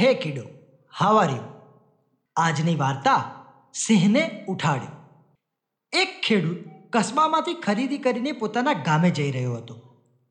હે 0.00 0.14
કીડો 0.14 0.42
હાવાર્યું 0.98 1.46
આજની 2.36 2.74
વાર્તા 2.76 3.44
સિંહને 3.74 4.44
ઉઠાડ્યો. 4.48 4.90
એક 5.92 6.08
ખેડૂત 6.26 6.56
કસ્બામાંથી 6.92 7.54
ખરીદી 7.54 7.98
કરીને 7.98 8.32
પોતાના 8.32 8.72
ગામે 8.72 9.10
જઈ 9.10 9.30
રહ્યો 9.30 9.54
હતો. 9.54 9.76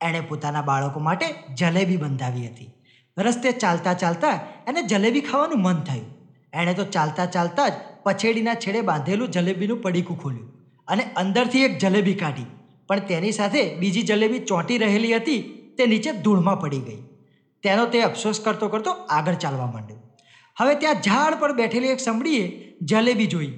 એણે 0.01 0.21
પોતાના 0.21 0.61
બાળકો 0.61 0.99
માટે 0.99 1.25
જલેબી 1.53 1.97
બંધાવી 1.97 2.47
હતી. 2.47 2.69
રસ્તે 3.17 3.51
ચાલતા 3.51 3.93
ચાલતા 3.93 4.39
એને 4.67 4.81
જલેબી 4.81 5.21
ખાવાનું 5.21 5.61
મન 5.61 5.83
થયું. 5.83 6.05
એણે 6.53 6.73
તો 6.73 6.85
ચાલતા 6.85 7.25
ચાલતા 7.25 7.67
જ 7.67 7.73
પછેડીના 8.03 8.53
છેડે 8.53 8.81
બાંધેલું 8.81 9.29
જલેબીનું 9.29 9.81
પડીકું 9.81 10.21
ખોલ્યું 10.21 10.47
અને 10.87 11.03
અંદરથી 11.03 11.63
એક 11.63 11.77
જલેબી 11.77 12.13
કાઢી. 12.13 12.45
પણ 12.87 12.99
તેની 12.99 13.31
સાથે 13.31 13.75
બીજી 13.75 14.01
જલેબી 14.01 14.39
ચોંટી 14.39 14.77
રહેલી 14.77 15.15
હતી, 15.15 15.41
તે 15.77 15.85
નીચે 15.85 16.11
ધૂળમાં 16.11 16.59
પડી 16.59 16.79
ગઈ. 16.79 17.03
તેનો 17.63 17.85
તે 17.93 18.03
અફસોસ 18.07 18.39
કરતો 18.45 18.67
કરતો 18.73 18.91
આગળ 19.17 19.37
ચાલવા 19.43 19.69
માંડ્યો. 19.73 19.99
હવે 20.57 20.73
ત્યાં 20.81 21.03
ઝાડ 21.07 21.39
પર 21.41 21.51
બેઠેલી 21.59 21.93
એક 21.95 22.01
સંભળીએ 22.05 22.45
જલેબી 22.91 23.29
જોઈ. 23.33 23.51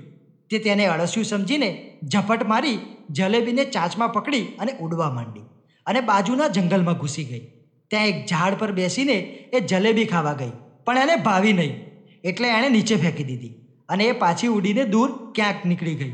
તે 0.51 0.57
તેને 0.65 0.85
અળસિયું 0.87 1.29
સમજીને 1.31 1.69
ઝપટ 2.13 2.43
મારી 2.51 2.77
જલેબીને 3.17 3.63
ચાંચમાં 3.75 4.13
પકડી 4.15 4.45
અને 4.61 4.71
ઉડવા 4.85 5.11
માંડી 5.17 5.45
અને 5.87 5.99
બાજુના 6.09 6.49
જંગલમાં 6.55 6.99
ઘૂસી 7.01 7.27
ગઈ. 7.29 7.43
ત્યાં 7.91 8.09
એક 8.11 8.17
ઝાડ 8.31 8.59
પર 8.61 8.71
બેસીને 8.79 9.17
એ 9.53 9.61
જલેબી 9.71 10.07
ખાવા 10.13 10.37
ગઈ, 10.41 10.53
પણ 10.85 11.01
એને 11.05 11.15
ભાવી 11.27 11.55
નહીં. 11.59 11.75
એટલે 12.23 12.47
એણે 12.55 12.69
નીચે 12.75 12.95
ફેંકી 13.03 13.27
દીધી 13.29 13.53
અને 13.89 14.03
એ 14.05 14.15
પાછી 14.23 14.51
ઉડીને 14.57 14.83
દૂર 14.93 15.09
ક્યાંક 15.35 15.65
નીકળી 15.71 15.97
ગઈ. 16.01 16.13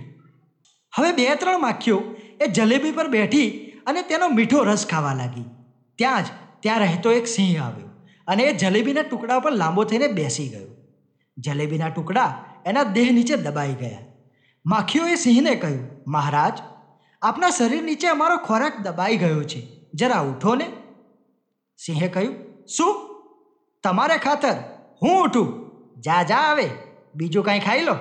હવે 0.93 1.11
બે 1.17 1.25
ત્રણ 1.41 1.63
માખીઓ 1.65 1.99
એ 2.41 2.51
જલેબી 2.57 2.95
પર 2.97 3.07
બેઠી 3.15 3.49
અને 3.85 4.01
તેનો 4.09 4.29
મીઠો 4.37 4.63
રસ 4.63 4.83
ખાવા 4.91 5.15
લાગી. 5.21 5.47
ત્યાં 5.99 6.25
જ 6.25 6.27
ત્યાં 6.65 6.79
રહેતો 6.79 7.11
એક 7.11 7.27
સિંહ 7.27 7.63
આવ્યો 7.63 7.87
અને 8.27 8.43
એ 8.43 8.53
જલેબીના 8.53 9.01
ટુકડા 9.01 9.39
પર 9.39 9.51
લાંબો 9.51 9.83
થઈને 9.83 10.07
બેસી 10.07 10.47
ગયો. 10.47 10.67
જલેબીના 11.37 11.89
ટુકડા 11.89 12.45
એના 12.65 12.83
દેહ 12.83 13.11
નીચે 13.11 13.35
દબાઈ 13.35 13.73
ગયા. 13.73 13.97
માખીઓએ 14.65 15.15
સિંહને 15.15 15.55
કહ્યું, 15.55 15.89
મહારાજ, 16.07 16.59
આપના 17.21 17.49
શરીર 17.49 17.83
નીચે 17.83 18.07
અમારો 18.07 18.37
ખોરાક 18.37 18.79
દબાઈ 18.79 19.17
ગયો 19.17 19.43
છે. 19.43 19.67
જરા 19.93 20.19
ઉઠો 20.19 20.55
ને. 20.55 20.67
સિંહે 21.77 22.07
કહ્યું, 22.07 22.35
શું? 22.65 22.95
તમારે 23.83 24.17
ખાતર? 24.17 24.53
હું 25.01 25.23
ઉઠું. 25.23 25.71
જા 26.01 26.23
જા 26.23 26.35
આવે. 26.35 26.69
બીજું 27.15 27.43
કાંઈ 27.43 27.59
ખાઈ 27.59 27.81
લો. 27.81 27.95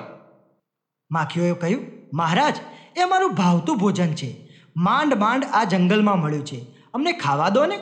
માખીઓએ 1.11 1.53
કહ્યું, 1.53 1.87
મહારાજ, 2.15 2.57
એ 2.97 3.01
અમારું 3.01 3.35
ભાવતું 3.35 3.79
ભોજન 3.79 4.15
છે. 4.15 4.51
માંડ 4.77 5.15
માંડ 5.15 5.45
આ 5.53 5.65
જંગલમાં 5.65 6.21
મળ્યું 6.21 6.47
છે. 6.47 6.67
અમને 6.95 7.13
ખાવા 7.13 7.49
દો 7.49 7.67
ને. 7.67 7.79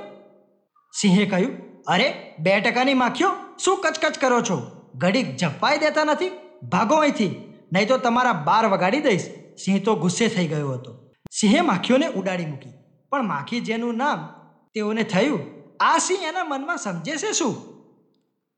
સિંહે 1.00 1.26
કહ્યું, 1.26 1.82
અરે, 1.88 2.34
બે 2.38 2.60
ટકાની 2.60 2.94
માખીઓ 2.94 3.28
શું 3.64 3.80
કચકચ 3.80 4.18
કરો 4.18 4.40
છો? 4.40 4.62
ઘડીક 4.94 5.36
ઝપાઈ 5.36 5.78
દેતા 5.78 6.04
નથી? 6.04 6.30
ભાગો 6.68 6.94
અહીંથી. 6.94 7.52
નહીં 7.72 7.88
તો 7.88 7.98
તમારા 7.98 8.32
બાર 8.32 8.66
વગાડી 8.66 9.00
દઈશ. 9.00 9.26
સિંહ 9.64 9.80
તો 9.80 9.94
ગુસ્સે 9.94 10.28
થઈ 10.28 10.46
ગયો 10.46 10.72
હતો. 10.72 11.10
સિંહે 11.30 11.60
માખીઓને 11.60 12.06
ઉડાડી 12.06 12.46
મૂકી. 12.46 12.68
પણ 13.10 13.22
માખી 13.22 13.60
જેનું 13.60 13.96
નામ 13.96 14.28
તેઓને 14.74 15.02
થયું, 15.02 15.40
આ 15.80 15.98
સિંહ 15.98 16.28
એના 16.28 16.44
મનમાં 16.44 16.76
સમજે 16.76 17.16
છે 17.16 17.32
શું? 17.32 17.56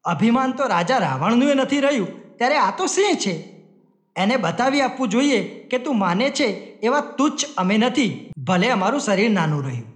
અભિમાન 0.05 0.53
તો 0.53 0.67
રાજા 0.67 0.99
રાવણનું 0.99 1.57
નથી 1.57 1.81
રહ્યું, 1.81 2.37
ત્યારે 2.37 2.57
આ 2.57 2.77
તો 2.77 2.87
સિંહ 2.87 3.15
છે. 3.15 3.55
એને 4.17 4.37
બતાવી 4.37 4.81
આપવું 4.81 5.09
જોઈએ 5.09 5.49
કે 5.63 5.79
તું 5.79 5.99
માને 5.99 6.31
છે 6.31 6.45
એવા 6.83 7.01
તુચ્છ 7.01 7.45
અમે 7.57 7.79
નથી. 7.79 8.33
ભલે 8.39 8.71
અમારું 8.71 9.01
શરીર 9.01 9.31
નાનું 9.31 9.65
રહ્યું. 9.65 9.94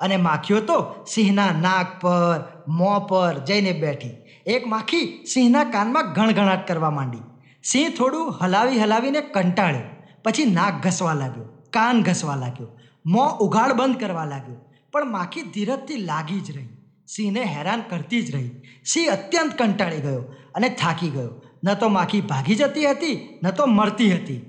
અને 0.00 0.16
માખીઓ 0.16 0.60
તો 0.60 1.04
સિંહના 1.08 1.50
નાક 1.60 2.00
પર, 2.00 2.64
મોં 2.68 3.06
પર 3.08 3.38
જઈને 3.38 3.72
બેઠી. 3.72 4.10
એક 4.46 4.66
માખી 4.66 5.24
સિંહના 5.24 5.64
કાનમાં 5.64 6.12
ગણગણાટ 6.12 6.68
કરવા 6.68 6.90
માંડી. 6.90 7.18
સિંહ 7.64 7.90
થોડું 7.98 8.34
હલાવી 8.40 8.78
હલાવીને 8.78 9.20
કંટાળ્યો. 9.20 9.80
પછી 10.24 10.44
નાક 10.44 10.86
ઘસવા 10.86 11.14
લાગ્યો, 11.14 11.44
કાન 11.70 12.02
ઘસવા 12.02 12.36
લાગ્યો, 12.36 12.68
મોં 13.06 13.38
ઉઘાડ 13.38 13.72
બંધ 13.72 14.00
કરવા 14.00 14.24
લાગ્યો. 14.24 14.56
પણ 14.92 15.10
માખી 15.10 15.42
ધીરજથી 15.42 15.96
લાગી 15.96 16.40
જ 16.40 16.56
રહી. 16.56 16.68
સિંહને 17.06 17.42
હેરાન 17.44 17.82
કરતી 17.90 18.22
જ 18.22 18.34
રહી. 18.34 18.50
સિંહ 18.84 19.12
અત્યંત 19.12 19.58
કંટાળી 19.58 19.96
ગયો 19.96 20.20
અને 20.54 20.68
થાકી 20.68 21.10
ગયો. 21.10 21.42
ન 21.64 21.74
તો 21.74 21.88
માખી 21.88 22.20
ભાગી 22.20 22.54
જતી 22.54 22.90
હતી, 22.90 23.38
ન 23.42 23.50
તો 23.50 23.66
મરતી 23.66 24.10
હતી. 24.12 24.40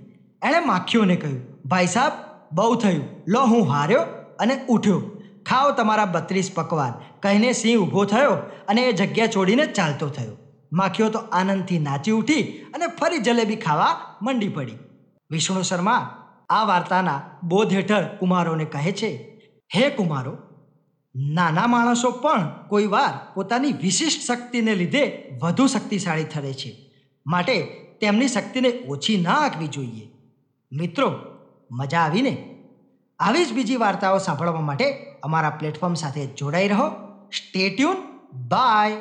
એણે 0.45 0.59
માખીઓને 0.59 1.15
કહ્યું, 1.15 1.41
ભાઈ 1.65 1.87
સાહેબ 1.87 2.11
બહુ 2.51 2.75
થયું. 2.75 3.05
લો, 3.27 3.41
હું 3.45 3.69
હાર્યો 3.69 4.01
અને 4.39 4.65
ઉઠ્યો. 4.69 5.01
ખાઓ 5.49 5.71
તમારા 5.71 6.05
બત્રીસ 6.05 6.51
પકવાન. 6.55 6.93
કહીને 7.19 7.53
સિંહ 7.53 7.79
ઊભો 7.79 8.05
થયો 8.05 8.31
અને 8.67 8.81
એ 8.81 8.91
જગ્યા 8.91 9.27
છોડીને 9.27 9.65
ચાલતો 9.65 10.09
થયો. 10.09 10.37
માખીઓ 10.73 11.09
તો 11.09 11.19
આનંદથી 11.19 11.79
નાચી 11.79 12.11
ઉઠી 12.11 12.43
અને 12.43 12.87
ફરી 12.87 13.17
જલેબી 13.17 13.55
ખાવા 13.55 14.17
મંડી 14.21 14.49
પડી. 14.49 14.77
વિષ્ણુ 15.31 15.61
શર્મા, 15.61 16.25
આ 16.49 16.63
વાર્તાના 16.63 17.21
બોધ 17.43 17.73
હેઠળ 17.73 18.03
કુમારોને 18.03 18.65
કહે 18.65 18.91
છે, 18.91 19.41
હે 19.75 19.89
કુમારો, 19.89 20.37
નાના 21.15 21.67
માણસો 21.67 22.11
પણ 22.11 22.67
કોઈ 22.67 22.85
વાર 22.85 23.33
પોતાની 23.33 23.71
વિશિષ્ટ 23.71 24.21
શક્તિને 24.21 24.75
લીધે 24.75 25.31
વધુ 25.41 25.67
શક્તિશાળી 25.67 26.23
થરે 26.23 26.53
છે. 26.53 26.93
માટે 27.27 27.61
તેમની 28.01 28.27
શક્તિને 28.27 28.69
ઓછી 28.87 29.21
ના 29.21 29.31
આંકવી 29.33 29.67
જોઈએ. 29.67 30.09
મિત્રો, 30.71 31.11
મજા 31.71 31.99
આવીને 31.99 32.55
આવી 33.19 33.45
જ 33.45 33.53
બીજી 33.53 33.75
વાર્તાઓ 33.75 34.17
સાંભળવા 34.17 34.61
માટે 34.61 35.15
અમારા 35.23 35.49
પ્લેટફોર્મ 35.49 35.93
સાથે 35.93 36.25
જોડાઈ 36.25 36.67
રહો. 36.67 36.89
Stay 37.31 37.69
tune 37.69 37.95
by 38.33 38.91